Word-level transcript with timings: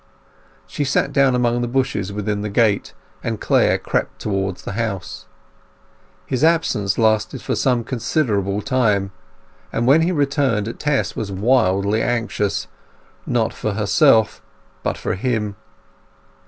She 0.65 0.83
sat 0.83 1.13
down 1.13 1.35
among 1.35 1.61
the 1.61 1.67
bushes 1.67 2.11
within 2.11 2.41
the 2.41 2.49
gate, 2.49 2.95
and 3.23 3.39
Clare 3.39 3.77
crept 3.77 4.17
towards 4.19 4.63
the 4.63 4.71
house. 4.71 5.27
His 6.25 6.43
absence 6.43 6.97
lasted 6.97 7.39
some 7.41 7.83
considerable 7.83 8.63
time, 8.63 9.11
and 9.71 9.85
when 9.85 10.01
he 10.01 10.11
returned 10.11 10.79
Tess 10.79 11.15
was 11.15 11.31
wildly 11.31 12.01
anxious, 12.01 12.65
not 13.27 13.53
for 13.53 13.73
herself, 13.73 14.41
but 14.81 14.97
for 14.97 15.13
him. 15.13 15.55